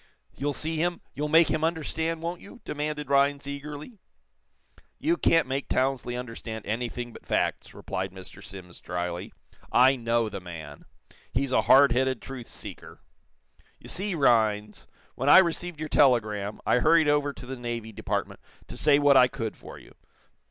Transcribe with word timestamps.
"You'll 0.33 0.51
see 0.53 0.77
him 0.77 1.01
you'll 1.13 1.29
make 1.29 1.49
him 1.49 1.63
understand, 1.63 2.23
won't 2.23 2.41
you?" 2.41 2.59
demanded 2.65 3.11
Rhinds, 3.11 3.45
eagerly. 3.45 3.99
"You 4.97 5.15
can't 5.15 5.45
make 5.45 5.67
Townsley 5.69 6.15
understand 6.15 6.65
anything 6.65 7.13
but 7.13 7.23
facts," 7.23 7.75
replied 7.75 8.11
Mr. 8.11 8.43
Simms, 8.43 8.81
dryly. 8.81 9.31
"I 9.71 9.95
know 9.95 10.27
the 10.27 10.39
man. 10.39 10.85
He's 11.31 11.51
a 11.51 11.61
hard 11.61 11.91
headed 11.91 12.19
truth 12.19 12.47
seeker. 12.47 13.03
You 13.79 13.89
see, 13.89 14.15
Rhinds, 14.15 14.87
when 15.13 15.29
I 15.29 15.37
received 15.37 15.79
your 15.79 15.87
telegram, 15.87 16.61
I 16.65 16.79
hurried 16.79 17.07
over 17.07 17.31
to 17.33 17.45
the 17.45 17.55
Navy 17.55 17.91
Department 17.91 18.39
to 18.69 18.77
say 18.77 18.97
what 18.97 19.15
I 19.15 19.27
could 19.27 19.55
for 19.55 19.77
you. 19.77 19.93